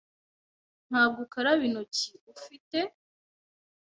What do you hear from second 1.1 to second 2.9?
ukaraba intoki, ufite?